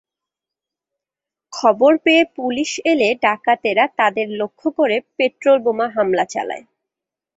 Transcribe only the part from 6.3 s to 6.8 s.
চালায়।